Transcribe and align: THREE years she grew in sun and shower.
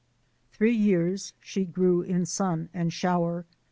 THREE 0.53 0.71
years 0.73 1.33
she 1.39 1.63
grew 1.63 2.01
in 2.01 2.25
sun 2.25 2.69
and 2.73 2.91
shower. 2.91 3.45